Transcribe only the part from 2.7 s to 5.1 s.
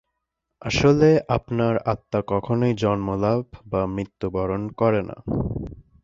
জন্মলাভ বা মৃত্যুবরণ করে